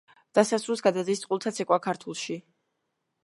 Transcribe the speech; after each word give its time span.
დასასრულს 0.37 0.81
გადადის 0.85 1.21
წყვილთა 1.25 1.53
ცეკვა 1.59 1.79
„ქართულში“. 1.85 2.39